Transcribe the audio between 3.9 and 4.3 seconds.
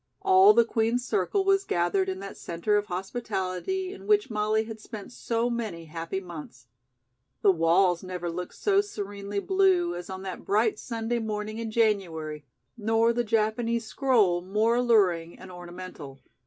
in